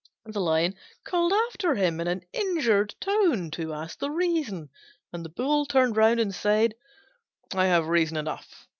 [0.25, 0.73] The Lion
[1.03, 4.71] called after him in an injured tone to ask the reason,
[5.13, 6.73] and the Bull turned round and said,
[7.53, 8.67] "I have reason enough.